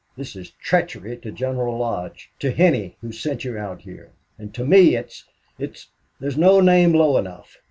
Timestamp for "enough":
7.19-7.59